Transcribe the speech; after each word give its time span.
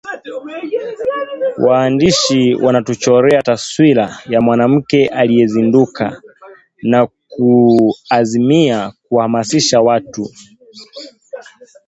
waandishi 1.67 2.55
wanatuchorea 2.55 3.41
taswira 3.41 4.19
ya 4.29 4.41
mwanamke 4.41 5.07
aliyezinduka 5.07 6.21
na 6.81 7.07
kuazimia 7.27 8.93
kuwahamasisha 9.09 9.81
watu 9.81 10.29